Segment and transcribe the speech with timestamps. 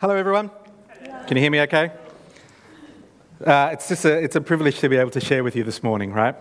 [0.00, 0.48] Hello, everyone.
[1.26, 1.90] Can you hear me okay?
[3.44, 5.82] Uh, it's just a, it's a privilege to be able to share with you this
[5.82, 6.36] morning, right?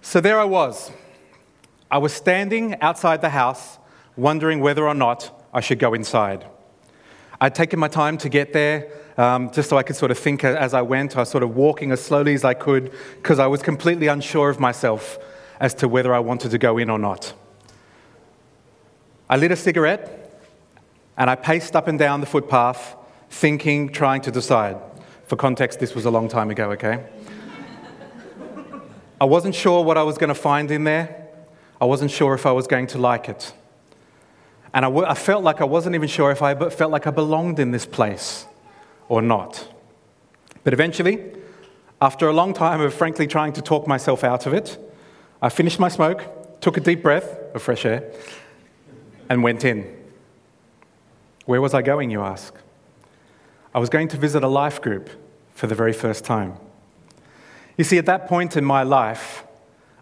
[0.00, 0.90] So there I was.
[1.90, 3.76] I was standing outside the house,
[4.16, 6.46] wondering whether or not I should go inside.
[7.42, 10.42] I'd taken my time to get there, um, just so I could sort of think
[10.42, 11.14] as I went.
[11.14, 14.48] I was sort of walking as slowly as I could because I was completely unsure
[14.48, 15.18] of myself
[15.60, 17.34] as to whether I wanted to go in or not.
[19.28, 20.25] I lit a cigarette
[21.16, 22.94] and I paced up and down the footpath,
[23.30, 24.76] thinking, trying to decide.
[25.26, 27.04] For context, this was a long time ago, okay?
[29.20, 31.28] I wasn't sure what I was going to find in there.
[31.80, 33.52] I wasn't sure if I was going to like it.
[34.74, 37.10] And I, w- I felt like I wasn't even sure if I felt like I
[37.10, 38.46] belonged in this place
[39.08, 39.66] or not.
[40.64, 41.32] But eventually,
[42.00, 44.78] after a long time of frankly trying to talk myself out of it,
[45.40, 48.10] I finished my smoke, took a deep breath of fresh air,
[49.30, 49.95] and went in.
[51.46, 52.54] Where was I going, you ask?
[53.74, 55.10] I was going to visit a life group
[55.54, 56.54] for the very first time.
[57.76, 59.44] You see, at that point in my life,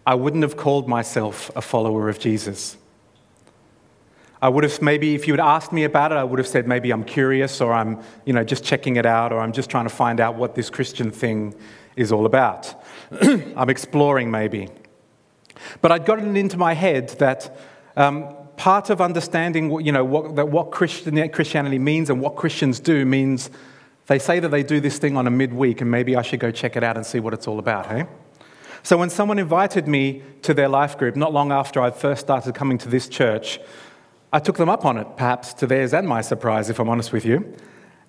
[0.05, 2.77] I wouldn't have called myself a follower of Jesus.
[4.41, 6.67] I would have maybe, if you had asked me about it, I would have said
[6.67, 9.85] maybe I'm curious or I'm, you know, just checking it out or I'm just trying
[9.85, 11.55] to find out what this Christian thing
[11.95, 12.83] is all about.
[13.21, 14.69] I'm exploring maybe.
[15.81, 17.57] But I'd gotten into my head that
[17.95, 22.79] um, part of understanding what, you know, what, that what Christianity means and what Christians
[22.79, 23.49] do means
[24.07, 26.51] they say that they do this thing on a midweek, and maybe I should go
[26.51, 28.05] check it out and see what it's all about, hey?
[28.83, 32.53] So when someone invited me to their life group, not long after I first started
[32.53, 33.59] coming to this church,
[34.31, 37.11] I took them up on it, perhaps to theirs and my surprise, if I'm honest
[37.11, 37.55] with you,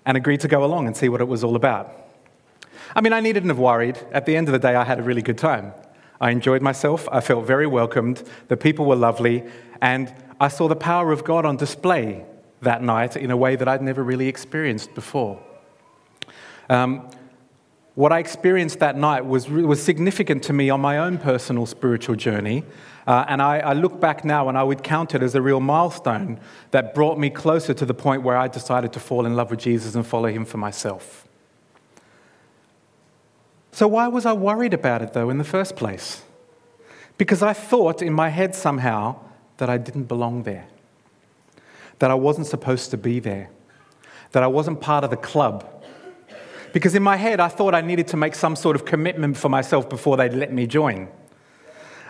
[0.05, 1.91] and agreed to go along and see what it was all about.
[2.95, 3.97] I mean, I needn't have worried.
[4.11, 5.73] At the end of the day, I had a really good time.
[6.21, 9.43] I enjoyed myself, I felt very welcomed, the people were lovely,
[9.81, 12.25] and I saw the power of God on display
[12.61, 15.41] that night in a way that I'd never really experienced before.
[16.69, 17.09] Um,
[17.95, 22.15] what I experienced that night was, was significant to me on my own personal spiritual
[22.15, 22.63] journey.
[23.07, 25.61] Uh, and I, I, look back now and I would count it as a real
[25.61, 26.39] milestone
[26.71, 29.61] that brought me closer to the point where I decided to fall in love with
[29.61, 31.27] Jesus and follow him for myself.
[33.71, 36.21] So, why was I worried about it though in the first place?
[37.17, 39.19] Because I thought in my head somehow
[39.57, 40.67] that I didn't belong there,
[41.99, 43.49] that I wasn't supposed to be there,
[44.31, 45.73] that I wasn't part of the club.
[46.73, 49.49] Because in my head, I thought I needed to make some sort of commitment for
[49.49, 51.07] myself before they'd let me join.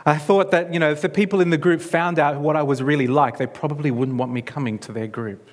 [0.05, 2.63] I thought that, you know, if the people in the group found out what I
[2.63, 5.49] was really like, they probably wouldn't want me coming to their group.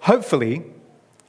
[0.00, 0.64] Hopefully,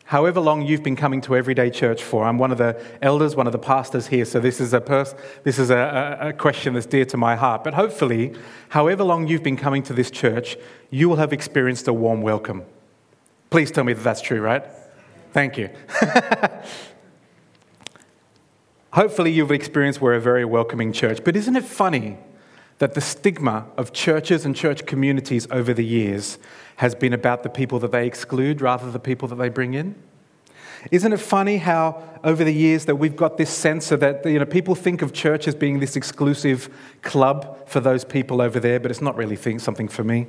[0.09, 2.25] however long you've been coming to Everyday Church for.
[2.25, 5.13] I'm one of the elders, one of the pastors here, so this is a, pers-
[5.43, 7.63] this is a, a, question that's dear to my heart.
[7.63, 8.33] But hopefully,
[8.69, 10.57] however long you've been coming to this church,
[10.89, 12.63] you will have experienced a warm welcome.
[13.51, 14.65] Please tell me that that's true, right?
[15.31, 15.69] Thank you.
[18.91, 21.23] hopefully, you've experienced we're a very welcoming church.
[21.23, 22.17] But isn't it funny
[22.79, 26.39] that the stigma of churches and church communities over the years
[26.77, 29.73] has been about the people that they exclude rather than the people that they bring
[29.73, 29.95] in?
[30.91, 34.39] Isn't it funny how over the years that we've got this sense of that you
[34.39, 36.69] know, people think of church as being this exclusive
[37.01, 40.27] club for those people over there, but it's not really something for me.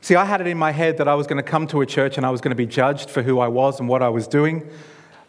[0.00, 1.86] See, I had it in my head that I was going to come to a
[1.86, 4.08] church and I was going to be judged for who I was and what I
[4.08, 4.68] was doing,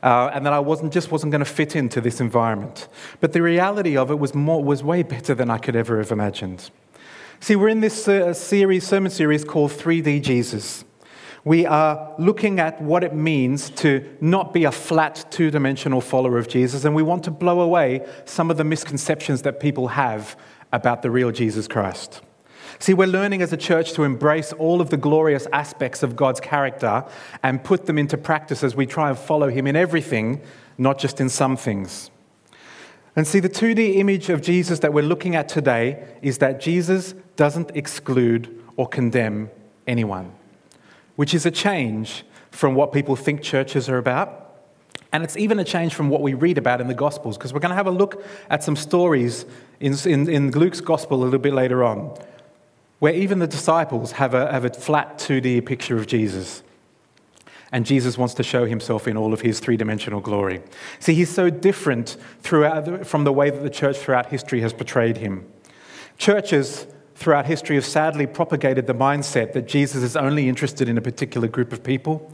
[0.03, 2.87] uh, and that I wasn't, just wasn't going to fit into this environment.
[3.19, 6.11] But the reality of it was, more, was way better than I could ever have
[6.11, 6.71] imagined.
[7.39, 10.85] See, we're in this uh, series, sermon series called 3D Jesus.
[11.43, 16.37] We are looking at what it means to not be a flat, two dimensional follower
[16.37, 20.37] of Jesus, and we want to blow away some of the misconceptions that people have
[20.71, 22.21] about the real Jesus Christ.
[22.81, 26.39] See, we're learning as a church to embrace all of the glorious aspects of God's
[26.39, 27.05] character
[27.43, 30.41] and put them into practice as we try and follow Him in everything,
[30.79, 32.09] not just in some things.
[33.15, 37.13] And see, the 2D image of Jesus that we're looking at today is that Jesus
[37.35, 39.51] doesn't exclude or condemn
[39.85, 40.31] anyone,
[41.17, 44.55] which is a change from what people think churches are about.
[45.13, 47.59] And it's even a change from what we read about in the Gospels, because we're
[47.59, 49.45] going to have a look at some stories
[49.79, 52.17] in, in, in, Luke's Gospel a little bit later on,
[53.01, 56.61] where even the disciples have a, have a flat 2D picture of Jesus
[57.71, 60.61] and Jesus wants to show himself in all of his three dimensional glory.
[60.99, 65.17] See, he's so different throughout, from the way that the church throughout history has portrayed
[65.17, 65.45] him.
[66.17, 71.01] Churches throughout history have sadly propagated the mindset that Jesus is only interested in a
[71.01, 72.33] particular group of people,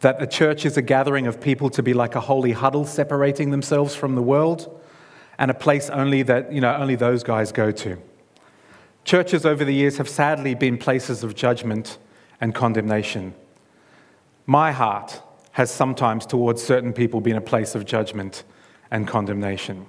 [0.00, 3.50] that the church is a gathering of people to be like a holy huddle separating
[3.50, 4.80] themselves from the world,
[5.38, 7.98] and a place only that, you know, only those guys go to.
[9.04, 11.98] Churches over the years have sadly been places of judgment
[12.40, 13.34] and condemnation.
[14.46, 15.20] My heart
[15.52, 18.44] has sometimes towards certain people been a place of judgment
[18.90, 19.86] and condemnation.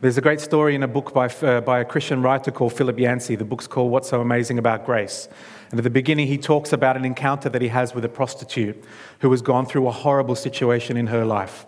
[0.00, 2.98] There's a great story in a book by, uh, by a Christian writer called Philip
[2.98, 3.34] Yancey.
[3.34, 5.28] The book's called What's So Amazing About Grace.
[5.70, 8.82] And at the beginning, he talks about an encounter that he has with a prostitute
[9.20, 11.66] who has gone through a horrible situation in her life.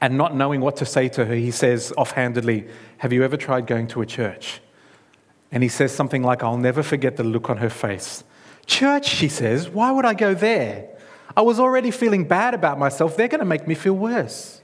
[0.00, 2.68] And not knowing what to say to her, he says offhandedly,
[2.98, 4.60] Have you ever tried going to a church?
[5.56, 8.24] And he says something like, I'll never forget the look on her face.
[8.66, 10.86] Church, she says, why would I go there?
[11.34, 13.16] I was already feeling bad about myself.
[13.16, 14.60] They're going to make me feel worse.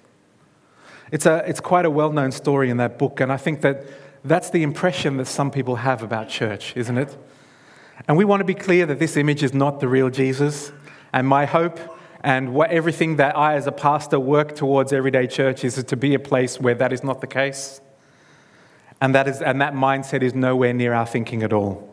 [1.11, 3.87] It's, a, it's quite a well known story in that book, and I think that
[4.23, 7.17] that's the impression that some people have about church, isn't it?
[8.07, 10.73] And we want to be clear that this image is not the real Jesus.
[11.15, 11.81] And my hope
[12.23, 16.13] and what, everything that I, as a pastor, work towards everyday church is to be
[16.13, 17.81] a place where that is not the case.
[19.03, 21.93] And that, is, and that mindset is nowhere near our thinking at all.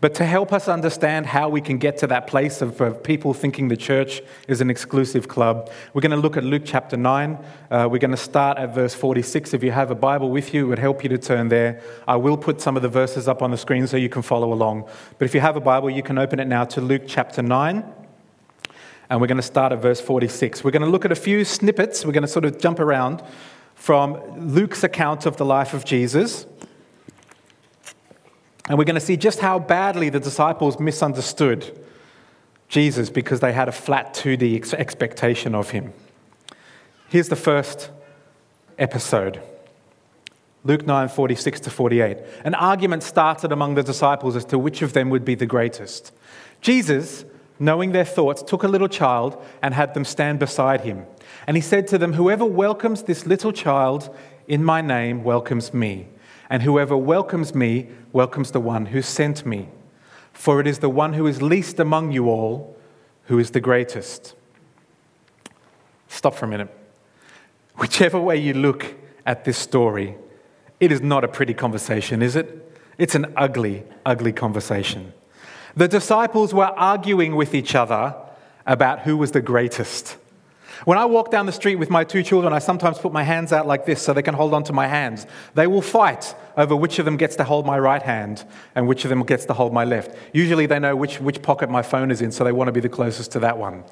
[0.00, 3.34] But to help us understand how we can get to that place of, of people
[3.34, 7.38] thinking the church is an exclusive club, we're going to look at Luke chapter 9.
[7.70, 9.54] Uh, we're going to start at verse 46.
[9.54, 11.80] If you have a Bible with you, it would help you to turn there.
[12.08, 14.52] I will put some of the verses up on the screen so you can follow
[14.52, 14.88] along.
[15.18, 17.84] But if you have a Bible, you can open it now to Luke chapter 9.
[19.08, 20.64] And we're going to start at verse 46.
[20.64, 22.04] We're going to look at a few snippets.
[22.04, 23.22] We're going to sort of jump around
[23.80, 26.44] from Luke's account of the life of Jesus.
[28.68, 31.82] And we're going to see just how badly the disciples misunderstood
[32.68, 35.94] Jesus because they had a flat 2D expectation of him.
[37.08, 37.90] Here's the first
[38.78, 39.40] episode.
[40.62, 42.18] Luke 9, 46 to 48.
[42.44, 46.12] An argument started among the disciples as to which of them would be the greatest.
[46.60, 47.24] Jesus,
[47.60, 51.06] knowing their thoughts, took a little child and had them stand beside him.
[51.46, 54.12] And he said to them, Whoever welcomes this little child
[54.48, 56.08] in my name welcomes me
[56.50, 59.68] and whoever welcomes me welcomes the one who sent me.
[60.32, 62.76] For it is the one who is least among you all
[63.26, 64.34] who is the greatest.
[66.08, 66.76] Stop for a minute.
[67.76, 70.16] Whichever way you look at this story,
[70.80, 72.66] it is not a pretty conversation, is it?
[72.98, 75.12] It's an ugly, ugly conversation.
[75.76, 78.14] The disciples were arguing with each other
[78.66, 80.16] about who was the greatest.
[80.84, 83.52] When I walk down the street with my two children, I sometimes put my hands
[83.52, 85.26] out like this so they can hold on to my hands.
[85.54, 88.44] They will fight over which of them gets to hold my right hand
[88.74, 90.16] and which of them gets to hold my left.
[90.32, 92.80] Usually they know which, which pocket my phone is in, so they want to be
[92.80, 93.84] the closest to that one.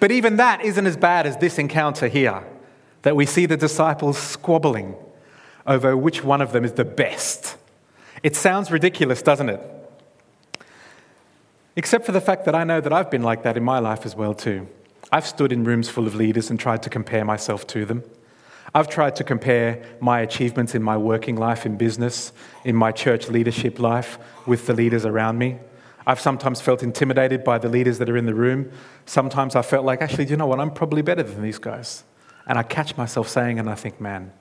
[0.00, 2.42] But even that isn't as bad as this encounter here,
[3.02, 4.96] that we see the disciples squabbling
[5.66, 7.56] over which one of them is the best.
[8.22, 9.60] It sounds ridiculous, doesn't it?
[11.76, 14.04] Except for the fact that I know that I've been like that in my life
[14.04, 14.66] as well, too.
[15.12, 18.04] I've stood in rooms full of leaders and tried to compare myself to them.
[18.74, 22.32] I've tried to compare my achievements in my working life, in business,
[22.64, 25.58] in my church leadership life with the leaders around me.
[26.06, 28.70] I've sometimes felt intimidated by the leaders that are in the room.
[29.06, 30.60] Sometimes I felt like, actually, do you know what?
[30.60, 32.04] I'm probably better than these guys.
[32.46, 34.32] And I catch myself saying, and I think, man,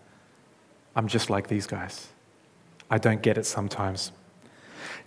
[0.95, 2.07] I'm just like these guys.
[2.89, 4.11] I don't get it sometimes.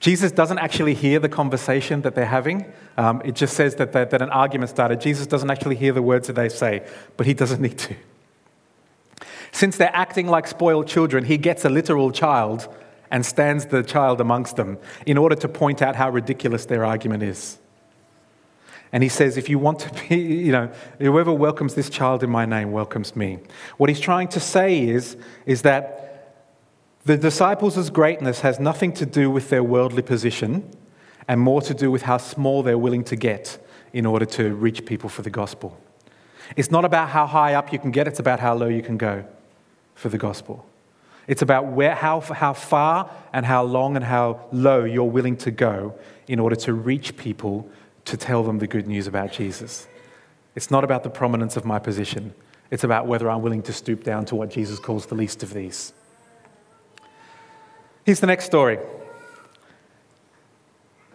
[0.02, 2.66] Jesus doesn't actually hear the conversation that they're having.
[2.96, 5.00] Um, it just says that, that, that an argument started.
[5.00, 6.84] Jesus doesn't actually hear the words that they say,
[7.16, 7.94] but he doesn't need to.
[9.52, 12.66] Since they're acting like spoiled children, he gets a literal child
[13.12, 14.76] and stands the child amongst them
[15.06, 17.58] in order to point out how ridiculous their argument is.
[18.90, 20.16] And he says, if you want to be,
[20.46, 23.38] you know, whoever welcomes this child in my name welcomes me.
[23.76, 26.11] What he's trying to say is, is that
[27.04, 30.70] the disciples' greatness has nothing to do with their worldly position
[31.26, 33.58] and more to do with how small they're willing to get
[33.92, 35.78] in order to reach people for the gospel.
[36.56, 38.98] It's not about how high up you can get, it's about how low you can
[38.98, 39.24] go
[39.94, 40.66] for the gospel.
[41.26, 45.50] It's about where, how, how far and how long and how low you're willing to
[45.50, 45.94] go
[46.26, 47.68] in order to reach people
[48.04, 49.86] to tell them the good news about Jesus.
[50.54, 52.34] It's not about the prominence of my position,
[52.70, 55.52] it's about whether I'm willing to stoop down to what Jesus calls the least of
[55.52, 55.92] these.
[58.04, 58.78] Here's the next story.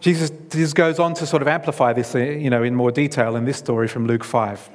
[0.00, 3.44] Jesus, goes on to sort of amplify this uh, you know, in more detail in
[3.44, 4.70] this story from Luke 5.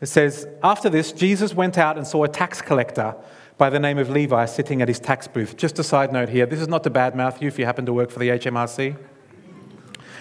[0.00, 3.14] It says, After this, Jesus went out and saw a tax collector
[3.56, 5.56] by the name of Levi sitting at his tax booth.
[5.56, 7.92] Just a side note here this is not to badmouth you if you happen to
[7.92, 8.96] work for the HMRC.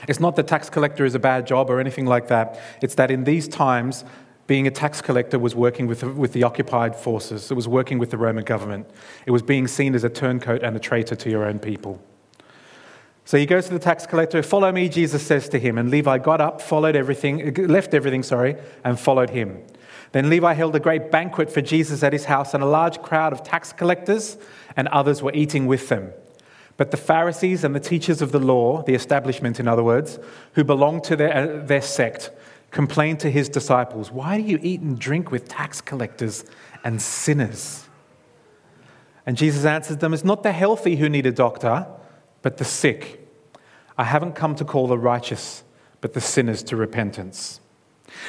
[0.07, 2.59] It's not that tax collector is a bad job or anything like that.
[2.81, 4.05] It's that in these times,
[4.47, 8.09] being a tax collector was working with with the occupied forces, it was working with
[8.09, 8.89] the Roman government.
[9.25, 12.01] It was being seen as a turncoat and a traitor to your own people.
[13.27, 15.77] So he goes to the tax collector, Follow me, Jesus says to him.
[15.77, 19.61] And Levi got up, followed everything, left everything, sorry, and followed him.
[20.13, 23.33] Then Levi held a great banquet for Jesus at his house, and a large crowd
[23.33, 24.37] of tax collectors
[24.77, 26.13] and others were eating with them.
[26.77, 30.19] But the Pharisees and the teachers of the law, the establishment in other words,
[30.53, 32.31] who belonged to their, uh, their sect,
[32.71, 36.45] complained to his disciples, Why do you eat and drink with tax collectors
[36.83, 37.87] and sinners?
[39.25, 41.87] And Jesus answered them, It's not the healthy who need a doctor,
[42.41, 43.27] but the sick.
[43.97, 45.63] I haven't come to call the righteous,
[46.01, 47.59] but the sinners to repentance.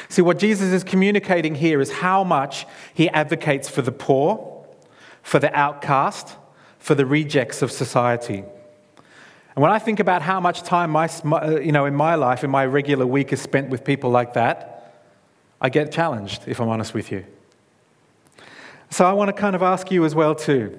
[0.09, 4.67] See, what Jesus is communicating here is how much he advocates for the poor,
[5.23, 6.37] for the outcast,
[6.79, 8.45] for the rejects of society.
[9.59, 12.45] And when I think about how much time my, uh, you know, in my life,
[12.45, 15.03] in my regular week, is spent with people like that,
[15.61, 17.25] I get challenged, if I'm honest with you.
[18.91, 20.79] So I want to kind of ask you as well, too.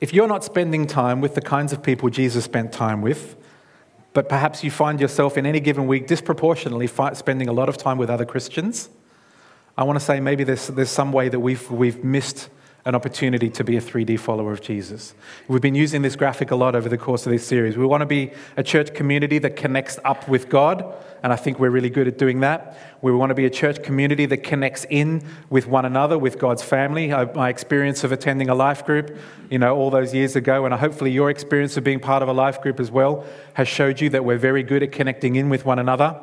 [0.00, 3.36] If you're not spending time with the kinds of people Jesus spent time with,
[4.14, 7.98] but perhaps you find yourself in any given week disproportionately spending a lot of time
[7.98, 8.88] with other Christians,
[9.76, 12.48] I want to say maybe there's, there's some way that we've, we've missed
[12.86, 15.12] an opportunity to be a 3D follower of Jesus.
[15.48, 17.76] We've been using this graphic a lot over the course of this series.
[17.76, 21.58] We want to be a church community that connects up with God, and I think
[21.58, 22.78] we're really good at doing that.
[23.02, 26.62] We want to be a church community that connects in with one another, with God's
[26.62, 27.08] family.
[27.08, 29.18] my experience of attending a life group,
[29.50, 32.32] you know, all those years ago, and hopefully your experience of being part of a
[32.32, 35.66] life group as well, has showed you that we're very good at connecting in with
[35.66, 36.22] one another.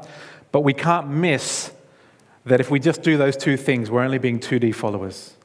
[0.53, 1.74] But we can't miss
[2.46, 5.36] that if we just do those two things, we're only being 2D followers.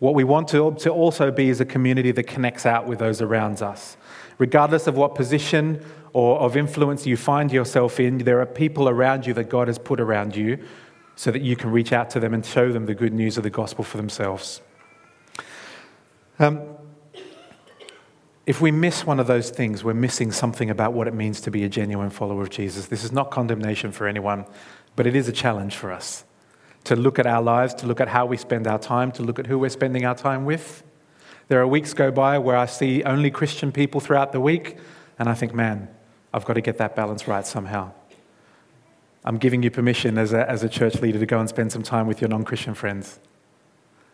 [0.00, 3.20] What we want to, to also be is a community that connects out with those
[3.20, 3.98] around us.
[4.38, 9.26] Regardless of what position or of influence you find yourself in, there are people around
[9.26, 10.58] you that God has put around you
[11.16, 13.42] so that you can reach out to them and show them the good news of
[13.42, 14.62] the gospel for themselves.
[16.38, 16.62] Um,
[18.46, 21.50] if we miss one of those things, we're missing something about what it means to
[21.50, 22.86] be a genuine follower of Jesus.
[22.86, 24.46] This is not condemnation for anyone,
[24.96, 26.24] but it is a challenge for us
[26.84, 29.38] to look at our lives, to look at how we spend our time, to look
[29.38, 30.82] at who we're spending our time with.
[31.48, 34.76] There are weeks go by where I see only Christian people throughout the week,
[35.18, 35.88] and I think, man,
[36.32, 37.92] I've got to get that balance right somehow.
[39.24, 41.82] I'm giving you permission as a, as a church leader to go and spend some
[41.82, 43.18] time with your non Christian friends.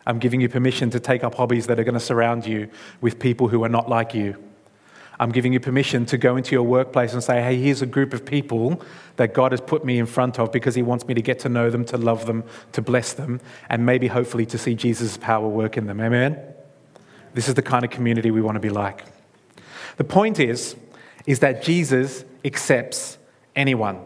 [0.05, 2.69] I'm giving you permission to take up hobbies that are going to surround you
[3.01, 4.41] with people who are not like you.
[5.19, 8.13] I'm giving you permission to go into your workplace and say, hey, here's a group
[8.13, 8.81] of people
[9.15, 11.49] that God has put me in front of because He wants me to get to
[11.49, 12.43] know them, to love them,
[12.73, 15.99] to bless them, and maybe hopefully to see Jesus' power work in them.
[15.99, 16.39] Amen?
[17.33, 19.05] This is the kind of community we want to be like.
[19.97, 20.75] The point is,
[21.25, 23.17] is that Jesus accepts
[23.55, 23.99] anyone.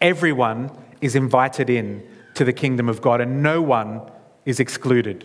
[0.00, 0.70] Everyone
[1.00, 4.02] is invited in to the kingdom of God, and no one
[4.44, 5.24] is excluded.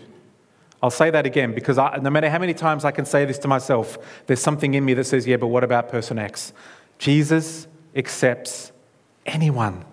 [0.82, 3.38] I'll say that again because I, no matter how many times I can say this
[3.40, 6.52] to myself, there's something in me that says, yeah, but what about person X?
[6.98, 8.72] Jesus accepts
[9.24, 9.84] anyone.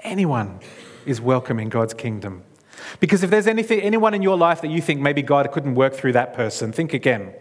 [0.00, 0.60] Anyone
[1.04, 2.44] is welcome in God's kingdom.
[3.00, 5.94] Because if there's anything, anyone in your life that you think maybe God couldn't work
[5.94, 7.34] through that person, think again.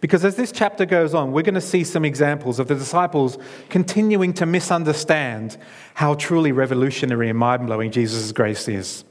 [0.00, 3.38] Because as this chapter goes on, we're going to see some examples of the disciples
[3.68, 5.58] continuing to misunderstand
[5.94, 9.04] how truly revolutionary and mind blowing Jesus' grace is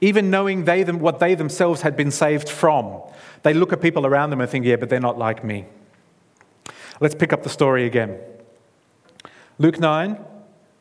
[0.00, 3.00] even knowing they them, what they themselves had been saved from.
[3.42, 5.66] They look at people around them and think, yeah, but they're not like me.
[7.00, 8.18] Let's pick up the story again.
[9.58, 10.18] Luke 9,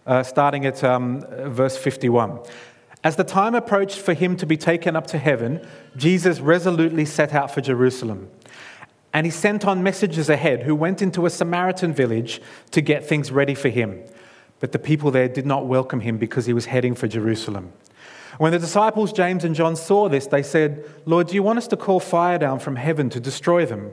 [0.05, 2.39] uh, starting at um, verse 51.
[3.03, 7.33] As the time approached for him to be taken up to heaven, Jesus resolutely set
[7.33, 8.29] out for Jerusalem.
[9.13, 13.31] And he sent on messengers ahead who went into a Samaritan village to get things
[13.31, 14.03] ready for him.
[14.59, 17.71] But the people there did not welcome him because he was heading for Jerusalem.
[18.39, 21.67] When the disciples, James and John, saw this, they said, Lord, do you want us
[21.67, 23.91] to call fire down from heaven to destroy them?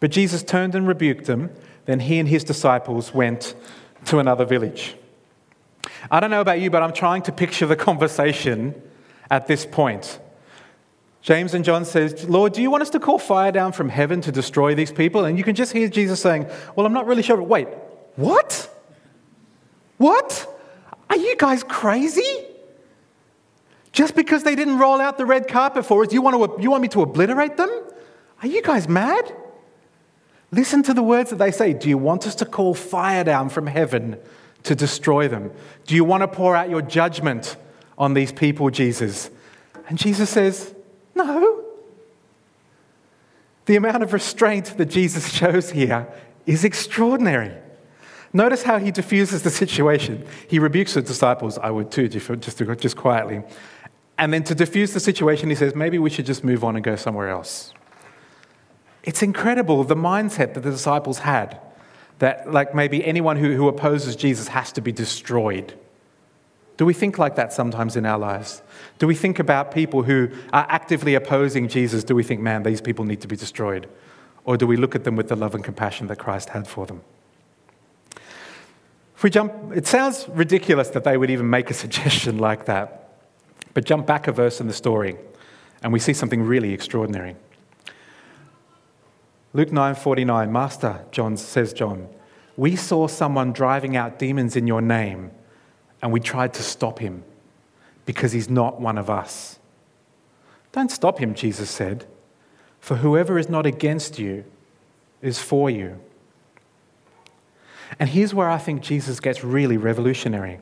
[0.00, 1.50] But Jesus turned and rebuked them.
[1.84, 3.54] Then he and his disciples went
[4.06, 4.96] to another village.
[6.10, 8.80] I don't know about you, but I'm trying to picture the conversation
[9.30, 10.20] at this point.
[11.20, 14.22] James and John says, Lord, do you want us to call fire down from heaven
[14.22, 15.26] to destroy these people?
[15.26, 17.42] And you can just hear Jesus saying, Well, I'm not really sure.
[17.42, 17.68] Wait,
[18.14, 18.74] what?
[19.98, 20.48] What?
[21.10, 22.45] Are you guys crazy?
[23.96, 26.70] Just because they didn't roll out the red carpet for us, you want, to, you
[26.70, 27.70] want me to obliterate them?
[28.42, 29.34] Are you guys mad?
[30.52, 31.72] Listen to the words that they say.
[31.72, 34.18] Do you want us to call fire down from heaven
[34.64, 35.50] to destroy them?
[35.86, 37.56] Do you want to pour out your judgment
[37.96, 39.30] on these people, Jesus?
[39.88, 40.74] And Jesus says,
[41.14, 41.64] No.
[43.64, 46.06] The amount of restraint that Jesus shows here
[46.44, 47.54] is extraordinary.
[48.34, 50.26] Notice how he diffuses the situation.
[50.48, 53.42] He rebukes the disciples, I would too, just, just quietly.
[54.18, 56.84] And then to diffuse the situation, he says, maybe we should just move on and
[56.84, 57.72] go somewhere else.
[59.02, 61.60] It's incredible the mindset that the disciples had
[62.18, 65.74] that, like, maybe anyone who, who opposes Jesus has to be destroyed.
[66.76, 68.62] Do we think like that sometimes in our lives?
[68.98, 72.04] Do we think about people who are actively opposing Jesus?
[72.04, 73.88] Do we think, man, these people need to be destroyed?
[74.44, 76.86] Or do we look at them with the love and compassion that Christ had for
[76.86, 77.02] them?
[79.16, 83.05] If we jump, it sounds ridiculous that they would even make a suggestion like that.
[83.76, 85.18] But jump back a verse in the story,
[85.82, 87.36] and we see something really extraordinary.
[89.52, 92.08] Luke 9:49, Master, John says John,
[92.56, 95.30] we saw someone driving out demons in your name,
[96.00, 97.22] and we tried to stop him
[98.06, 99.58] because he's not one of us.
[100.72, 102.06] Don't stop him, Jesus said,
[102.80, 104.46] for whoever is not against you
[105.20, 106.00] is for you.
[108.00, 110.60] And here's where I think Jesus gets really revolutionary.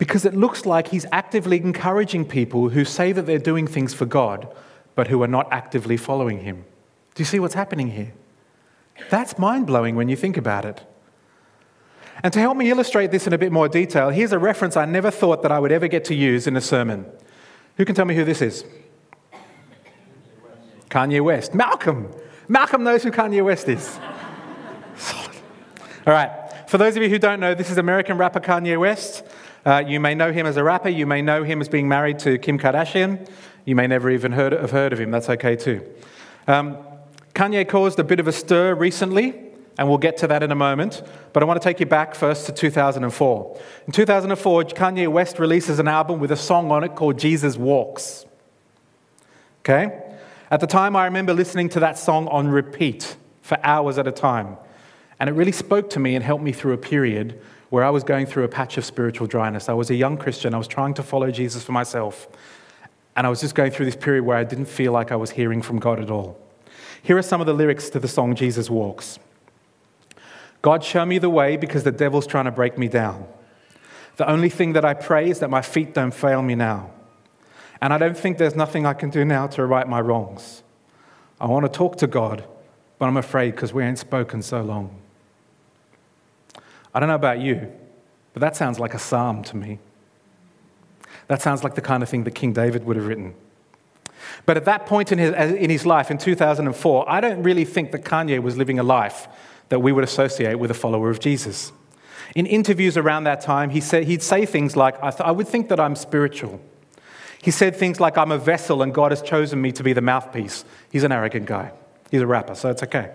[0.00, 4.06] Because it looks like he's actively encouraging people who say that they're doing things for
[4.06, 4.48] God,
[4.94, 6.64] but who are not actively following him.
[7.14, 8.14] Do you see what's happening here?
[9.10, 10.82] That's mind blowing when you think about it.
[12.22, 14.86] And to help me illustrate this in a bit more detail, here's a reference I
[14.86, 17.04] never thought that I would ever get to use in a sermon.
[17.76, 18.64] Who can tell me who this is?
[20.88, 21.54] Kanye West.
[21.54, 22.10] Malcolm.
[22.48, 24.00] Malcolm knows who Kanye West is.
[24.96, 25.36] Solid.
[26.06, 26.30] All right.
[26.70, 29.24] For those of you who don't know, this is American rapper Kanye West.
[29.64, 30.88] Uh, you may know him as a rapper.
[30.88, 33.28] You may know him as being married to Kim Kardashian.
[33.64, 35.10] You may never even heard, have heard of him.
[35.10, 35.86] That's okay too.
[36.46, 36.78] Um,
[37.34, 39.34] Kanye caused a bit of a stir recently,
[39.78, 41.02] and we'll get to that in a moment.
[41.32, 43.60] But I want to take you back first to 2004.
[43.86, 48.24] In 2004, Kanye West releases an album with a song on it called Jesus Walks.
[49.60, 50.16] Okay?
[50.50, 54.12] At the time, I remember listening to that song on repeat for hours at a
[54.12, 54.56] time.
[55.20, 57.40] And it really spoke to me and helped me through a period
[57.70, 59.68] where I was going through a patch of spiritual dryness.
[59.68, 62.28] I was a young Christian, I was trying to follow Jesus for myself.
[63.16, 65.32] And I was just going through this period where I didn't feel like I was
[65.32, 66.38] hearing from God at all.
[67.02, 69.18] Here are some of the lyrics to the song Jesus Walks
[70.62, 73.26] God, show me the way because the devil's trying to break me down.
[74.16, 76.90] The only thing that I pray is that my feet don't fail me now.
[77.80, 80.62] And I don't think there's nothing I can do now to right my wrongs.
[81.40, 82.44] I want to talk to God,
[82.98, 84.94] but I'm afraid because we ain't spoken so long.
[86.94, 87.72] I don't know about you,
[88.32, 89.78] but that sounds like a psalm to me.
[91.28, 93.34] That sounds like the kind of thing that King David would have written.
[94.46, 97.92] But at that point in his, in his life, in 2004, I don't really think
[97.92, 99.28] that Kanye was living a life
[99.68, 101.72] that we would associate with a follower of Jesus.
[102.34, 105.48] In interviews around that time, he said, he'd say things like, I, th- I would
[105.48, 106.60] think that I'm spiritual.
[107.42, 110.00] He said things like, I'm a vessel and God has chosen me to be the
[110.00, 110.64] mouthpiece.
[110.92, 111.72] He's an arrogant guy.
[112.10, 113.10] He's a rapper, so it's okay.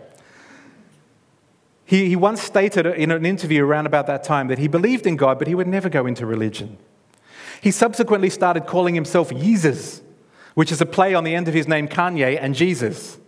[1.85, 5.15] He, he once stated in an interview around about that time that he believed in
[5.15, 6.77] God, but he would never go into religion.
[7.61, 10.01] He subsequently started calling himself Yeezus,
[10.55, 13.19] which is a play on the end of his name Kanye and Jesus.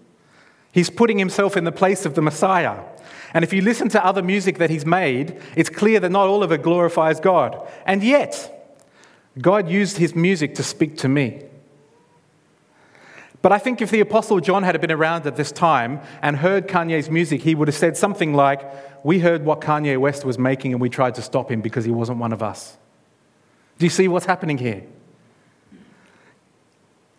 [0.71, 2.81] He's putting himself in the place of the Messiah.
[3.33, 6.43] And if you listen to other music that he's made, it's clear that not all
[6.43, 7.67] of it glorifies God.
[7.85, 8.53] And yet,
[9.39, 11.43] God used his music to speak to me.
[13.41, 16.67] But I think if the Apostle John had been around at this time and heard
[16.67, 18.61] Kanye's music, he would have said something like,
[19.05, 21.91] We heard what Kanye West was making and we tried to stop him because he
[21.91, 22.77] wasn't one of us.
[23.77, 24.83] Do you see what's happening here?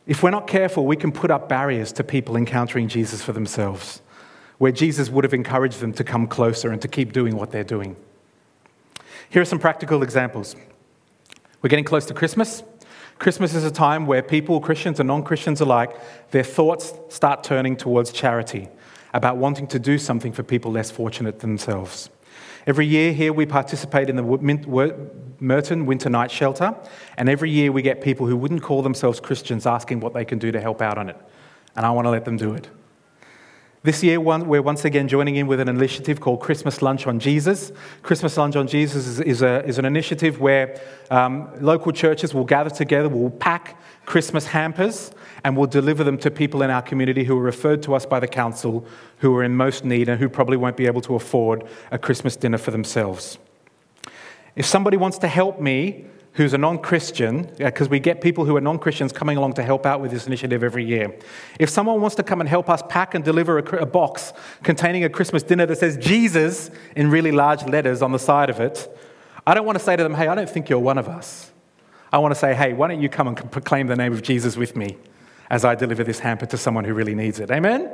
[0.07, 4.01] If we're not careful, we can put up barriers to people encountering Jesus for themselves,
[4.57, 7.63] where Jesus would have encouraged them to come closer and to keep doing what they're
[7.63, 7.95] doing.
[9.29, 10.57] Here are some practical examples.
[11.61, 12.63] We're getting close to Christmas.
[13.19, 15.91] Christmas is a time where people, Christians and non Christians alike,
[16.31, 18.69] their thoughts start turning towards charity,
[19.13, 22.11] about wanting to do something for people less fortunate than themselves.
[22.67, 25.09] Every year here we participate in the
[25.41, 26.77] Merton Winter Night Shelter,
[27.17, 30.39] and every year we get people who wouldn't call themselves Christians asking what they can
[30.39, 31.17] do to help out on it.
[31.75, 32.69] And I want to let them do it.
[33.85, 37.71] This year, we're once again joining in with an initiative called Christmas Lunch on Jesus.
[38.03, 40.81] Christmas Lunch on Jesus is, is, a, is an initiative where
[41.13, 45.13] um, local churches will gather together, will pack Christmas hampers,
[45.45, 48.19] and we'll deliver them to people in our community who are referred to us by
[48.19, 48.85] the council
[49.19, 52.35] who are in most need and who probably won't be able to afford a Christmas
[52.35, 53.39] dinner for themselves.
[54.57, 56.07] If somebody wants to help me
[56.39, 59.63] who's a non Christian, because we get people who are non Christians coming along to
[59.65, 61.13] help out with this initiative every year.
[61.59, 65.03] If someone wants to come and help us pack and deliver a, a, box containing
[65.03, 68.89] a Christmas dinner that says Jesus in really large letters on the side of it,
[69.49, 71.51] I don't want to say to them, hey, I don't think you're one of us.
[72.13, 74.57] I want to say, hey, why don't you come and proclaim the name of Jesus
[74.57, 74.97] with me
[75.51, 77.51] as I deliver this hamper to someone who really needs it?
[77.51, 77.91] Amen?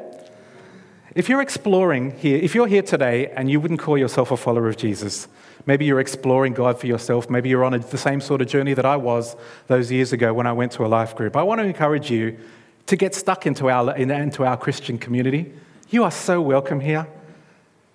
[1.15, 4.69] If you're exploring here, if you're here today and you wouldn't call yourself a follower
[4.69, 5.29] of Jesus,
[5.67, 8.75] maybe you're exploring God for yourself, maybe you're on a, the same sort of journey
[8.75, 11.61] that I was those years ago when I went to a life group, I want
[11.61, 12.39] to encourage you
[12.87, 15.53] to get stuck into our, into our Christian community.
[15.91, 17.07] You are so welcome here.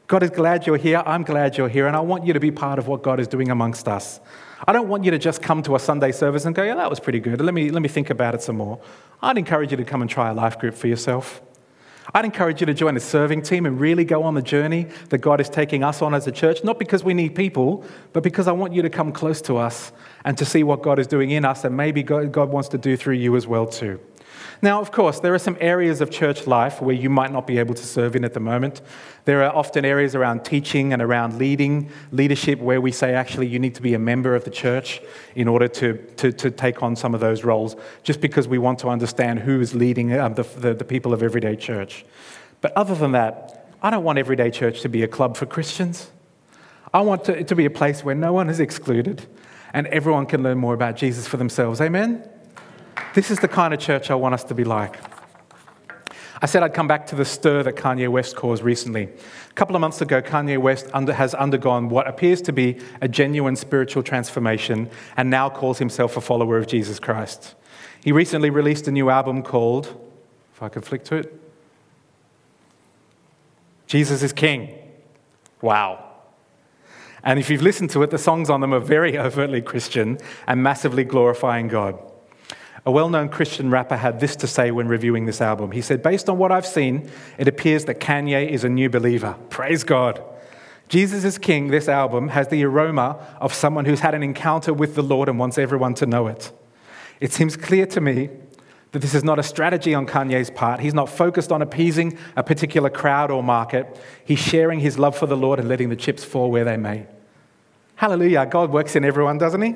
[0.07, 1.03] God is glad you're here.
[1.05, 1.85] I'm glad you're here.
[1.85, 4.19] And I want you to be part of what God is doing amongst us.
[4.67, 6.89] I don't want you to just come to a Sunday service and go, yeah, that
[6.89, 7.39] was pretty good.
[7.39, 8.79] Let me, let me think about it some more.
[9.21, 11.41] I'd encourage you to come and try a life group for yourself.
[12.13, 15.19] I'd encourage you to join a serving team and really go on the journey that
[15.19, 18.47] God is taking us on as a church, not because we need people, but because
[18.47, 19.91] I want you to come close to us
[20.25, 22.97] and to see what God is doing in us and maybe God wants to do
[22.97, 23.99] through you as well too.
[24.61, 27.59] Now, of course, there are some areas of church life where you might not be
[27.59, 28.81] able to serve in at the moment.
[29.23, 33.57] There are often areas around teaching and around leading, leadership, where we say actually you
[33.57, 35.01] need to be a member of the church
[35.33, 38.79] in order to, to, to take on some of those roles, just because we want
[38.79, 42.05] to understand who is leading um, the, the, the people of Everyday Church.
[42.59, 46.11] But other than that, I don't want Everyday Church to be a club for Christians.
[46.93, 49.25] I want it to be a place where no one is excluded
[49.73, 51.79] and everyone can learn more about Jesus for themselves.
[51.79, 52.27] Amen?
[53.13, 54.97] This is the kind of church I want us to be like.
[56.41, 59.03] I said I'd come back to the stir that Kanye West caused recently.
[59.49, 63.09] A couple of months ago, Kanye West under, has undergone what appears to be a
[63.09, 67.55] genuine spiritual transformation and now calls himself a follower of Jesus Christ.
[68.01, 69.87] He recently released a new album called,
[70.53, 71.41] if I can flick to it,
[73.87, 74.77] Jesus is King.
[75.61, 76.05] Wow.
[77.21, 80.63] And if you've listened to it, the songs on them are very overtly Christian and
[80.63, 81.99] massively glorifying God.
[82.85, 85.71] A well known Christian rapper had this to say when reviewing this album.
[85.71, 89.35] He said, Based on what I've seen, it appears that Kanye is a new believer.
[89.49, 90.23] Praise God.
[90.87, 94.95] Jesus is King, this album, has the aroma of someone who's had an encounter with
[94.95, 96.51] the Lord and wants everyone to know it.
[97.19, 98.29] It seems clear to me
[98.91, 100.79] that this is not a strategy on Kanye's part.
[100.79, 103.99] He's not focused on appeasing a particular crowd or market.
[104.25, 107.05] He's sharing his love for the Lord and letting the chips fall where they may.
[107.95, 108.47] Hallelujah.
[108.47, 109.75] God works in everyone, doesn't he?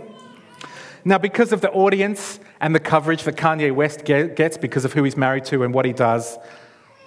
[1.05, 5.03] Now, because of the audience and the coverage that Kanye West gets because of who
[5.03, 6.37] he's married to and what he does,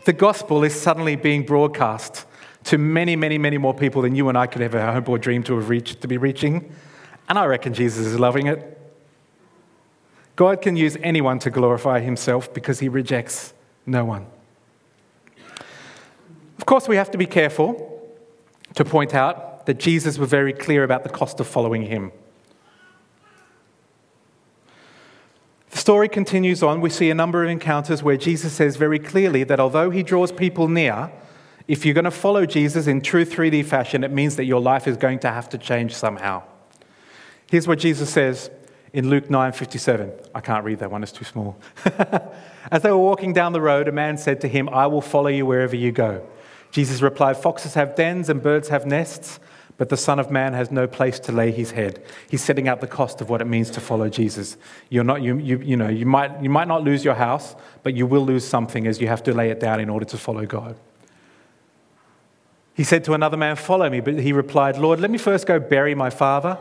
[0.05, 2.27] the gospel is suddenly being broadcast
[2.65, 5.43] to many, many, many more people than you and I could ever hope or dream
[5.45, 6.71] to have reached, to be reaching.
[7.31, 8.79] And I reckon Jesus is loving it.
[10.37, 13.55] God can use anyone to glorify himself because he rejects
[13.87, 14.27] no one.
[16.59, 18.15] Of course, we have to be careful
[18.75, 22.13] to point out that Jesus was very clear about the cost of following him.
[25.77, 26.81] The story continues on.
[26.81, 30.33] We see a number of encounters where Jesus says very clearly that although he draws
[30.33, 31.13] people near,
[31.69, 34.89] if you're going to follow Jesus in true 3D fashion, it means that your life
[34.89, 36.43] is going to have to change somehow.
[37.51, 38.51] Here's what Jesus says
[38.95, 40.11] in Luke 9:57.
[40.35, 41.59] I can't read that one, it's too small.
[42.71, 45.29] As they were walking down the road, a man said to him, "I will follow
[45.29, 46.27] you wherever you go."
[46.71, 49.41] Jesus replied, "Foxes have dens and birds have nests,
[49.79, 52.03] but the Son of Man has no place to lay his head.
[52.31, 54.57] He's setting out the cost of what it means to follow Jesus.
[54.89, 57.95] You're not, you, you, you, know, you, might, you might not lose your house, but
[57.95, 60.47] you will lose something as you have to lay it down in order to follow
[60.47, 60.77] God.
[62.73, 64.01] He said to another man, Follow me.
[64.01, 66.59] But he replied, Lord, let me first go bury my father.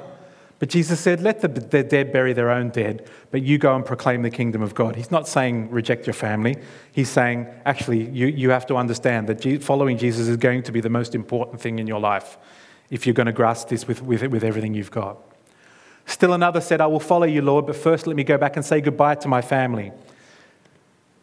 [0.59, 3.85] But Jesus said, Let the, the dead bury their own dead, but you go and
[3.85, 4.95] proclaim the kingdom of God.
[4.95, 6.57] He's not saying reject your family.
[6.93, 10.79] He's saying, actually, you, you have to understand that following Jesus is going to be
[10.79, 12.37] the most important thing in your life
[12.89, 15.17] if you're going to grasp this with, with, with everything you've got.
[16.05, 18.65] Still another said, I will follow you, Lord, but first let me go back and
[18.65, 19.91] say goodbye to my family.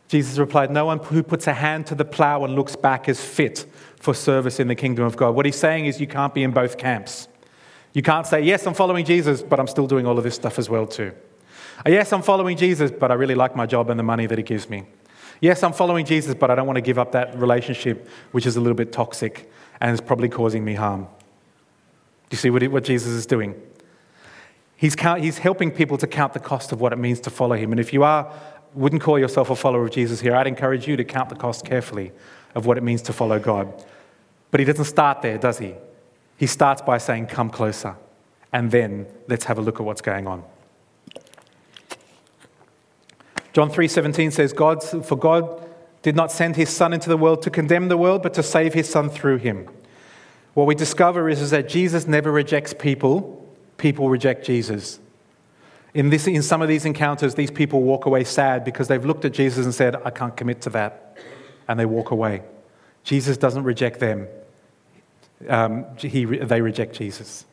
[0.08, 3.24] Jesus replied, No one who puts a hand to the plow and looks back is
[3.24, 3.64] fit
[3.96, 5.34] for service in the kingdom of God.
[5.34, 7.28] What he's saying is, you can't be in both camps.
[7.94, 10.58] You can't say, Yes, I'm following Jesus, but I'm still doing all of this stuff
[10.58, 11.12] as well, too.
[11.86, 14.36] Uh, yes, I'm following Jesus, but I really like my job and the money that
[14.36, 14.84] he gives me.
[15.40, 18.56] Yes, I'm following Jesus, but I don't want to give up that relationship, which is
[18.56, 21.08] a little bit toxic and is probably causing me harm
[22.32, 23.60] you see what, what Jesus is doing?
[24.76, 27.54] He's, count, he's helping people to count the cost of what it means to follow
[27.54, 27.70] him.
[27.70, 28.32] And if you are,
[28.74, 31.64] wouldn't call yourself a follower of Jesus here, I'd encourage you to count the cost
[31.64, 32.10] carefully
[32.54, 33.72] of what it means to follow God.
[34.50, 35.74] But he doesn't start there, does he?
[36.36, 37.96] He starts by saying, Come closer.
[38.52, 40.44] And then let's have a look at what's going on.
[43.52, 45.68] John 3:17 says God for God
[46.00, 48.74] did not send his son into the world to condemn the world but to save
[48.74, 49.68] his son through him.
[50.54, 55.00] What we discover is, is that Jesus never rejects people, people reject Jesus.
[55.94, 59.24] In, this, in some of these encounters, these people walk away sad because they've looked
[59.24, 61.16] at Jesus and said, I can't commit to that.
[61.68, 62.42] And they walk away.
[63.04, 64.28] Jesus doesn't reject them,
[65.48, 67.46] um, he, they reject Jesus.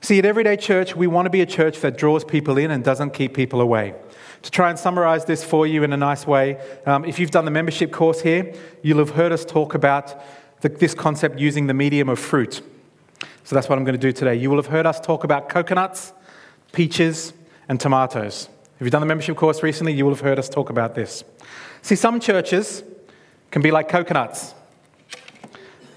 [0.00, 2.82] See, at Everyday Church, we want to be a church that draws people in and
[2.82, 3.94] doesn't keep people away.
[4.42, 7.44] To try and summarize this for you in a nice way, um, if you've done
[7.44, 10.22] the membership course here, you'll have heard us talk about
[10.60, 12.62] the, this concept using the medium of fruit.
[13.44, 14.34] So that's what I'm going to do today.
[14.34, 16.12] You will have heard us talk about coconuts,
[16.72, 17.32] peaches,
[17.68, 18.48] and tomatoes.
[18.76, 21.24] If you've done the membership course recently, you will have heard us talk about this.
[21.82, 22.82] See, some churches
[23.50, 24.54] can be like coconuts.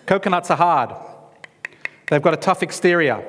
[0.06, 0.96] Coconuts are hard,
[2.10, 3.24] they've got a tough exterior.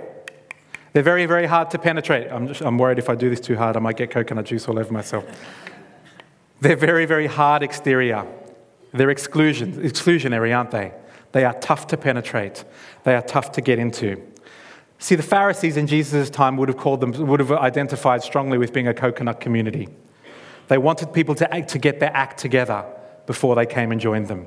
[0.93, 2.31] They're very, very hard to penetrate.
[2.31, 4.69] I'm, just, I'm worried if I do this too hard, I might get coconut juice
[4.69, 5.25] all over myself.
[6.61, 8.27] They're very, very hard exterior.
[8.93, 10.93] They're exclusion, exclusionary, aren't they?
[11.35, 12.65] They are tough to penetrate,
[13.03, 14.23] they are tough to get into.
[15.01, 18.73] See, the Pharisees in Jesus' time would have called them, would have identified strongly with
[18.73, 19.89] being a coconut community.
[20.69, 22.87] They wanted people to, act, to get their act together
[23.27, 24.47] before they came and joined them.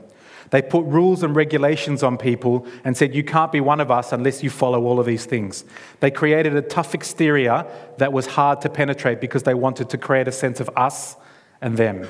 [0.50, 4.14] They put rules and regulations on people and said, You can't be one of us
[4.14, 5.66] unless you follow all of these things.
[6.00, 7.66] They created a tough exterior
[7.98, 11.18] that was hard to penetrate because they wanted to create a sense of us
[11.60, 12.08] and them.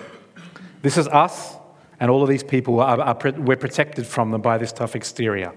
[0.83, 1.56] This is us,
[1.99, 5.53] and all of these people are, are, we're protected from them by this tough exterior.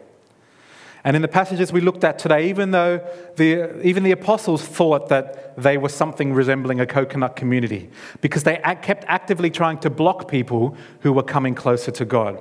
[1.02, 2.98] And in the passages we looked at today, even though
[3.36, 8.58] the, even the apostles thought that they were something resembling a coconut community, because they
[8.82, 12.40] kept actively trying to block people who were coming closer to God.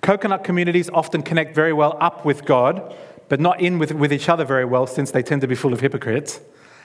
[0.00, 2.94] Coconut communities often connect very well up with God,
[3.28, 5.72] but not in with, with each other very well, since they tend to be full
[5.72, 6.40] of hypocrites.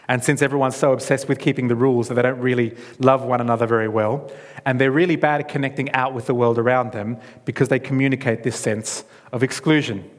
[0.10, 3.42] And since everyone's so obsessed with keeping the rules that they don't really love one
[3.42, 4.32] another very well,
[4.66, 8.42] and they're really bad at connecting out with the world around them because they communicate
[8.42, 10.10] this sense of exclusion.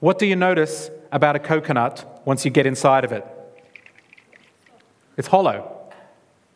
[0.00, 3.26] What do you notice about a coconut once you get inside of it?
[5.16, 5.72] It's hollow.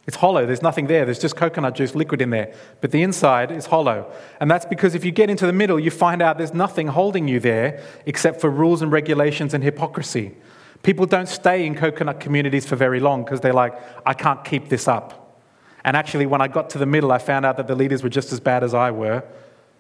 [0.07, 0.45] It's hollow.
[0.45, 1.07] There's nothing there.
[1.07, 2.53] There's just coconut juice liquid in there.
[2.83, 4.13] But the inside is hollow.
[4.39, 7.27] And that's because if you get into the middle, you find out there's nothing holding
[7.27, 10.35] you there except for rules and regulations and hypocrisy.
[10.83, 13.75] People don't stay in coconut communities for very long because they're like,
[14.07, 15.39] I can't keep this up.
[15.85, 18.09] And actually, when I got to the middle, I found out that the leaders were
[18.09, 19.23] just as bad as I were,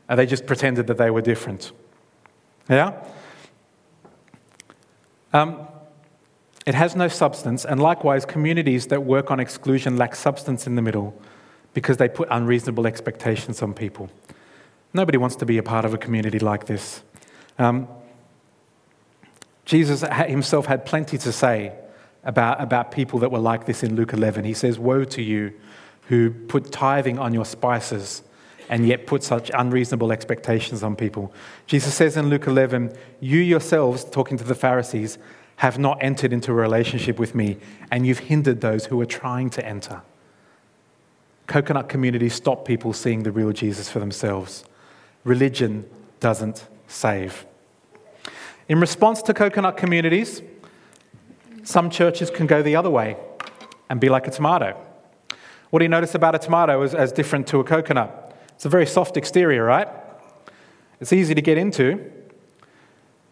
[0.08, 1.72] and they just pretended that they were different.
[2.68, 3.02] Yeah?
[5.32, 5.66] Um,
[6.66, 10.82] it has no substance, and likewise, communities that work on exclusion lack substance in the
[10.82, 11.20] middle
[11.74, 14.10] because they put unreasonable expectations on people.
[14.92, 17.02] Nobody wants to be a part of a community like this.
[17.58, 17.88] Um,
[19.70, 21.72] Jesus himself had plenty to say
[22.24, 24.44] about, about people that were like this in Luke 11.
[24.44, 25.52] He says, Woe to you
[26.08, 28.22] who put tithing on your spices
[28.68, 31.32] and yet put such unreasonable expectations on people.
[31.68, 35.18] Jesus says in Luke 11, You yourselves, talking to the Pharisees,
[35.54, 37.56] have not entered into a relationship with me,
[37.92, 40.02] and you've hindered those who are trying to enter.
[41.46, 44.64] Coconut communities stop people seeing the real Jesus for themselves.
[45.22, 47.46] Religion doesn't save.
[48.70, 50.42] In response to coconut communities,
[51.64, 53.16] some churches can go the other way
[53.88, 54.80] and be like a tomato.
[55.70, 58.32] What do you notice about a tomato as, as different to a coconut?
[58.50, 59.88] It's a very soft exterior, right?
[61.00, 62.12] It's easy to get into,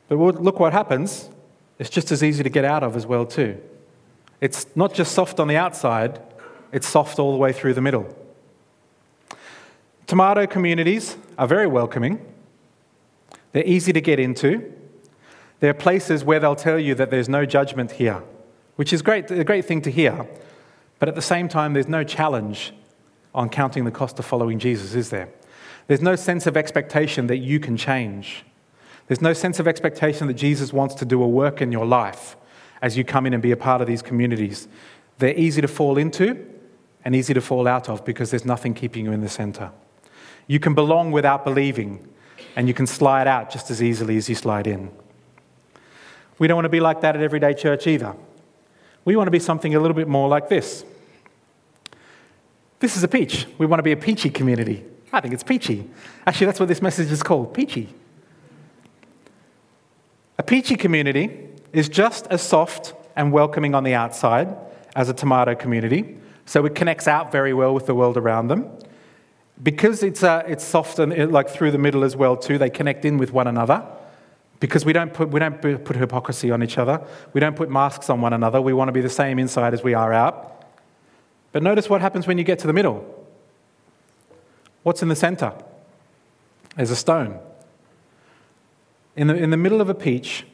[0.08, 1.30] but look what happens
[1.78, 3.62] it's just as easy to get out of as well too.
[4.40, 6.20] It's not just soft on the outside,
[6.72, 8.12] it's soft all the way through the middle.
[10.08, 12.26] Tomato communities are very welcoming.
[13.52, 14.74] They're easy to get into.
[15.60, 18.22] There are places where they'll tell you that there's no judgment here,
[18.76, 20.28] which is great, a great thing to hear.
[20.98, 22.72] But at the same time, there's no challenge
[23.34, 25.28] on counting the cost of following Jesus, is there?
[25.86, 28.44] There's no sense of expectation that you can change.
[29.06, 32.36] There's no sense of expectation that Jesus wants to do a work in your life
[32.82, 34.68] as you come in and be a part of these communities.
[35.18, 36.46] They're easy to fall into
[37.04, 39.72] and easy to fall out of because there's nothing keeping you in the center.
[40.46, 42.06] You can belong without believing,
[42.56, 44.90] and you can slide out just as easily as you slide in.
[46.38, 48.14] We don't want to be like that at Everyday Church either.
[49.04, 50.84] We want to be something a little bit more like this.
[52.80, 53.46] This is a peach.
[53.58, 54.84] We want to be a peachy community.
[55.12, 55.88] I think it's peachy.
[56.26, 57.88] Actually, that's what this message is called peachy.
[60.38, 64.54] A peachy community is just as soft and welcoming on the outside
[64.94, 68.70] as a tomato community, so it connects out very well with the world around them.
[69.60, 72.70] Because it's, uh, it's soft and it, like through the middle as well too, they
[72.70, 73.84] connect in with one another.
[74.60, 77.00] Because we don't, put, we don't put hypocrisy on each other.
[77.32, 78.60] We don't put masks on one another.
[78.60, 80.66] We want to be the same inside as we are out.
[81.52, 83.26] But notice what happens when you get to the middle.
[84.82, 85.52] What's in the center?
[86.76, 87.38] There's a stone.
[89.16, 90.44] In the, in the middle of a peach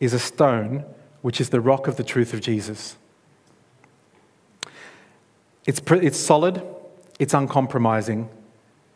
[0.00, 0.84] is a stone,
[1.22, 2.96] which is the rock of the truth of Jesus.
[5.66, 6.62] It's, it's solid,
[7.18, 8.28] it's uncompromising.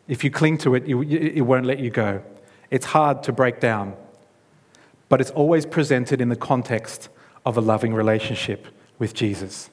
[0.07, 2.23] If you cling to it, you, it won't let you go.
[2.69, 3.95] It's hard to break down,
[5.11, 7.09] but it's always presented in the context
[7.45, 8.65] of a loving relationship
[8.97, 9.69] with Jesus.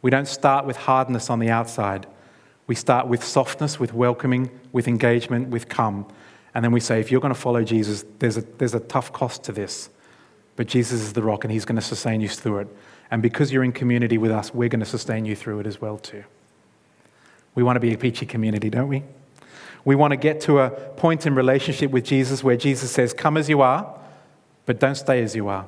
[0.00, 2.06] We don't start with hardness on the outside.
[2.66, 6.08] We start with softness, with welcoming, with engagement, with come.
[6.54, 9.12] And then we say, if you're going to follow Jesus, there's a, there's a tough
[9.12, 9.90] cost to this.
[10.56, 12.68] But Jesus is the rock and he's going to sustain you through it.
[13.10, 15.82] And because you're in community with us, we're going to sustain you through it as
[15.82, 16.24] well too.
[17.54, 19.02] We want to be a peachy community, don't we?
[19.84, 23.36] We want to get to a point in relationship with Jesus where Jesus says, Come
[23.36, 23.97] as you are,
[24.68, 25.66] but don't stay as you are.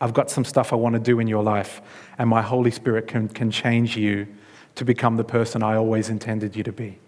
[0.00, 1.82] I've got some stuff I want to do in your life,
[2.18, 4.28] and my Holy Spirit can, can change you
[4.76, 7.00] to become the person I always intended you to be.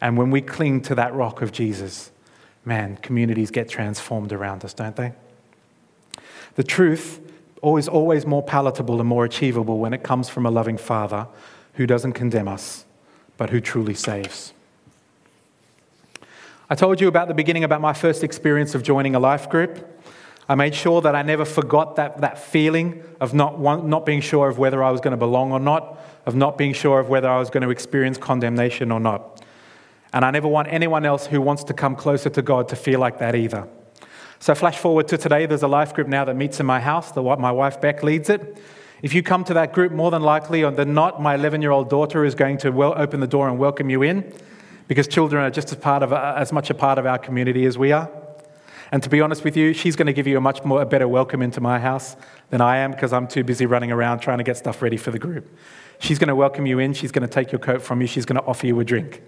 [0.00, 2.10] And when we cling to that rock of Jesus,
[2.64, 5.12] man, communities get transformed around us, don't they?
[6.54, 7.20] The truth
[7.62, 11.26] is always more palatable and more achievable when it comes from a loving Father
[11.74, 12.86] who doesn't condemn us,
[13.36, 14.54] but who truly saves.
[16.70, 19.97] I told you about the beginning about my first experience of joining a life group.
[20.48, 24.48] I made sure that I never forgot that, that feeling of not, not being sure
[24.48, 27.28] of whether I was going to belong or not, of not being sure of whether
[27.28, 29.44] I was going to experience condemnation or not.
[30.12, 32.98] And I never want anyone else who wants to come closer to God to feel
[32.98, 33.68] like that either.
[34.40, 37.12] So, flash forward to today, there's a life group now that meets in my house.
[37.12, 38.58] The, my wife Beck leads it.
[39.02, 41.72] If you come to that group, more than likely or than not, my 11 year
[41.72, 44.32] old daughter is going to well, open the door and welcome you in
[44.86, 47.76] because children are just as, part of, as much a part of our community as
[47.76, 48.10] we are.
[48.90, 50.86] And to be honest with you, she's going to give you a much more, a
[50.86, 52.16] better welcome into my house
[52.50, 55.10] than I am because I'm too busy running around trying to get stuff ready for
[55.10, 55.54] the group.
[55.98, 58.24] She's going to welcome you in, she's going to take your coat from you, she's
[58.24, 59.22] going to offer you a drink.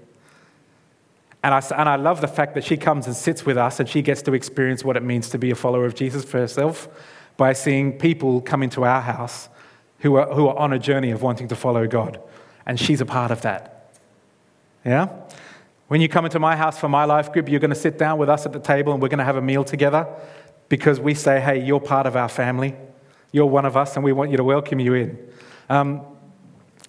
[1.43, 3.89] And I, and I love the fact that she comes and sits with us and
[3.89, 6.89] she gets to experience what it means to be a follower of Jesus for herself
[7.37, 9.49] by seeing people come into our house
[10.01, 12.21] who are, who are on a journey of wanting to follow God.
[12.67, 13.91] And she's a part of that.
[14.85, 15.09] Yeah?
[15.91, 18.17] When you come into my house for my life group, you're going to sit down
[18.17, 20.07] with us at the table and we're going to have a meal together
[20.69, 22.77] because we say, hey, you're part of our family.
[23.33, 25.19] You're one of us and we want you to welcome you in.
[25.69, 26.03] Um,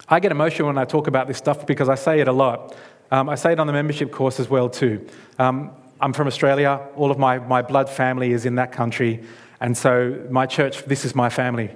[0.08, 2.76] I get emotional when I talk about this stuff because I say it a lot.
[3.10, 5.04] Um, I say it on the membership course as well, too.
[5.36, 6.80] Um, I'm from Australia.
[6.94, 9.24] All of my, my blood family is in that country.
[9.60, 11.72] And so, my church, this is my family.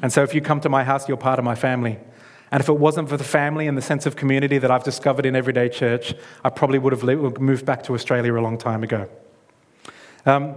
[0.00, 1.98] And so, if you come to my house, you're part of my family.
[2.54, 5.26] And if it wasn't for the family and the sense of community that I've discovered
[5.26, 6.14] in everyday church,
[6.44, 7.02] I probably would have
[7.40, 9.08] moved back to Australia a long time ago.
[10.24, 10.54] Um,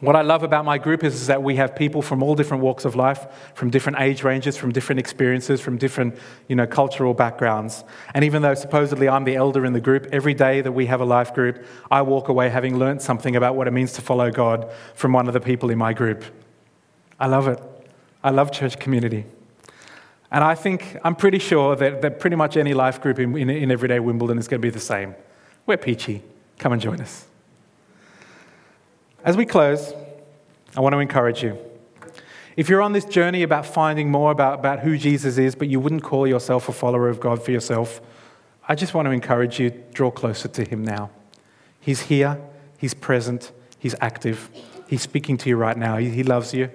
[0.00, 2.62] what I love about my group is, is, that we have people from all different
[2.62, 7.14] walks of life, from different age ranges, from different experiences, from different you know, cultural
[7.14, 7.82] backgrounds.
[8.12, 11.00] And even though supposedly I'm the elder in the group, every day that we have
[11.00, 14.30] a life group, I walk away having learned something about what it means to follow
[14.30, 16.24] God from one of the people in my group.
[17.18, 17.58] I love it.
[18.22, 19.24] I love church community.
[20.30, 23.48] And I think, I'm pretty sure that, that pretty much any life group in, in,
[23.48, 25.14] in everyday Wimbledon is going to be the same.
[25.66, 26.22] We're peachy.
[26.58, 27.26] Come and join us.
[29.24, 29.92] As we close,
[30.76, 31.58] I want to encourage you.
[32.56, 35.78] If you're on this journey about finding more about, about who Jesus is, but you
[35.78, 38.00] wouldn't call yourself a follower of God for yourself,
[38.68, 41.10] I just want to encourage you draw closer to Him now.
[41.80, 42.40] He's here,
[42.78, 44.50] He's present, He's active,
[44.88, 45.98] He's speaking to you right now.
[45.98, 46.70] He, he loves you,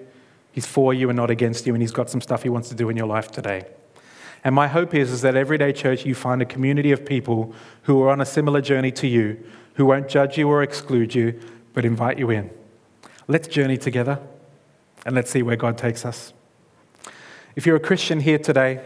[0.52, 2.76] He's for you and not against you, and He's got some stuff He wants to
[2.76, 3.66] do in your life today.
[4.44, 8.02] And my hope is, is that everyday church, you find a community of people who
[8.02, 9.44] are on a similar journey to you,
[9.76, 11.40] who won't judge you or exclude you,
[11.74, 12.50] but invite you in.
[13.28, 14.20] Let's journey together
[15.06, 16.34] and let's see where God takes us.
[17.56, 18.84] If you're a Christian here today,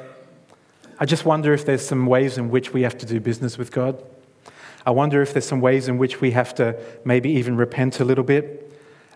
[0.99, 3.71] I just wonder if there's some ways in which we have to do business with
[3.71, 4.01] God.
[4.85, 8.05] I wonder if there's some ways in which we have to maybe even repent a
[8.05, 8.71] little bit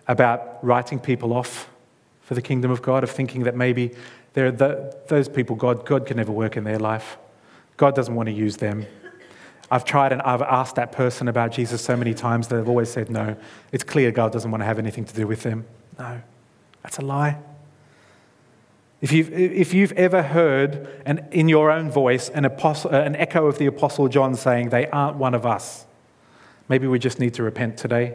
[0.08, 1.68] about writing people off
[2.30, 3.90] for the kingdom of God, of thinking that maybe
[4.34, 7.18] they're the, those people, God, God can never work in their life.
[7.76, 8.86] God doesn't want to use them.
[9.68, 12.88] I've tried and I've asked that person about Jesus so many times that they've always
[12.88, 13.34] said no.
[13.72, 15.66] It's clear God doesn't want to have anything to do with them.
[15.98, 16.20] No,
[16.84, 17.36] that's a lie.
[19.00, 23.16] If you've, if you've ever heard an, in your own voice an, apostle, uh, an
[23.16, 25.84] echo of the Apostle John saying, They aren't one of us,
[26.68, 28.14] maybe we just need to repent today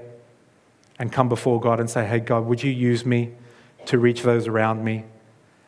[1.00, 3.34] and come before God and say, Hey, God, would you use me
[3.88, 5.06] to reach those around me?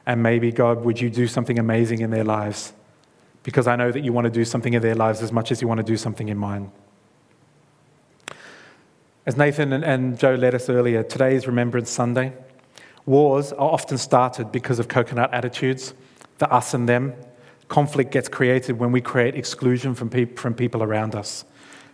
[0.06, 2.74] And maybe, God, would you do something amazing in their lives?
[3.48, 5.62] because I know that you want to do something in their lives as much as
[5.62, 6.70] you want to do something in mine.
[9.26, 12.34] As Nathan and Joe led us earlier, today is Remembrance Sunday.
[13.06, 15.94] Wars are often started because of coconut attitudes,
[16.40, 17.14] the us and them.
[17.70, 21.46] Conflict gets created when we create exclusion from, pe- from people around us,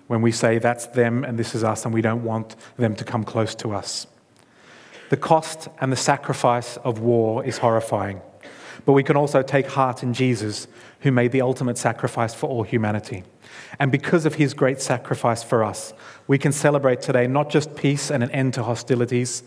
[0.07, 3.03] when we say that's them and this is us, and we don't want them to
[3.03, 4.07] come close to us.
[5.13, 8.19] The cost and the sacrifice of war is horrifying.
[8.83, 10.67] But we can also take heart in Jesus,
[11.01, 13.23] who made the ultimate sacrifice for all humanity.
[13.77, 15.93] And because of his great sacrifice for us,
[16.25, 19.43] we can celebrate today not just peace and an end to hostilities,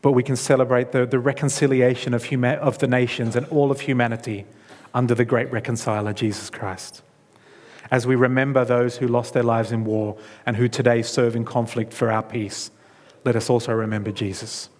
[0.00, 3.80] but we can celebrate the, the reconciliation of, huma- of the nations and all of
[3.80, 4.46] humanity
[4.94, 7.02] under the great reconciler, Jesus Christ.
[7.90, 10.16] As we remember those who lost their lives in war
[10.46, 12.70] and who today serve in conflict for our peace,
[13.26, 14.70] let us also remember Jesus.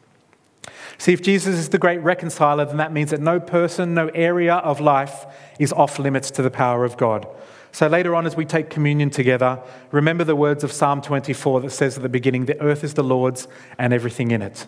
[0.99, 4.55] See, if Jesus is the great reconciler, then that means that no person, no area
[4.55, 5.27] of life
[5.59, 7.27] is off limits to the power of God.
[7.73, 11.71] So later on, as we take communion together, remember the words of Psalm 24 that
[11.71, 13.47] says at the beginning, The earth is the Lord's
[13.79, 14.67] and everything in it.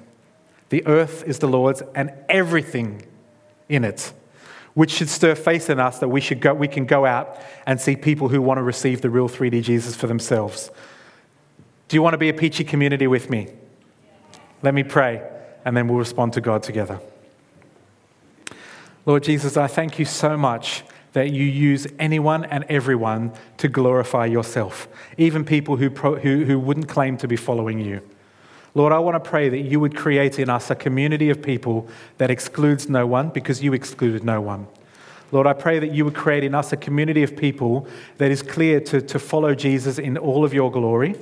[0.68, 3.06] The earth is the Lord's and everything
[3.68, 4.12] in it.
[4.74, 7.80] which should stir faith in us that we, should go, we can go out and
[7.80, 10.70] see people who want to receive the real 3D Jesus for themselves.
[11.88, 13.48] Do you want to be a peachy community with me?
[14.62, 15.22] Let me pray,
[15.64, 17.00] and then we'll respond to God together.
[19.06, 20.82] Lord Jesus, I thank you so much
[21.12, 26.58] that you use anyone and everyone to glorify yourself, even people who, pro, who, who
[26.58, 28.02] wouldn't claim to be following you.
[28.74, 31.88] Lord, I want to pray that you would create in us a community of people
[32.18, 34.66] that excludes no one because you excluded no one.
[35.32, 37.86] Lord, I pray that you would create in us a community of people
[38.18, 41.16] that is clear to, to follow Jesus in all of your glory,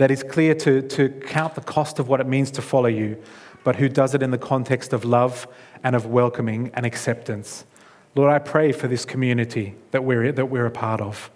[0.00, 3.22] that is clear to, to count the cost of what it means to follow you,
[3.64, 5.46] but who does it in the context of love
[5.84, 7.66] and of welcoming and acceptance.
[8.14, 11.30] Lord, I pray for this community that we're, that we're a part of.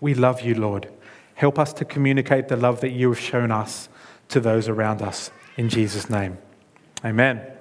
[0.00, 0.88] We love you, Lord.
[1.36, 3.88] Help us to communicate the love that you have shown us
[4.30, 5.30] to those around us.
[5.56, 6.38] In Jesus' name,
[7.04, 7.57] amen.